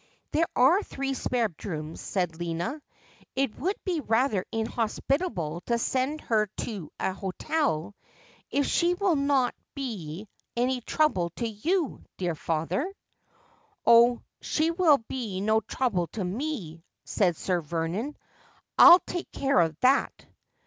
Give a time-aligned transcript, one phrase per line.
[0.33, 2.81] 'There are three spare rooms,' said Lina.'
[3.35, 7.93] It would be rather inhospitable to send her to an hotel—
[8.49, 10.27] if she will not be
[10.57, 12.91] any trouble to you, dear father
[13.85, 18.17] ''Oh, she will be no trouble to me,' said Sir Vernon.'
[18.79, 20.25] I'll take care of that.'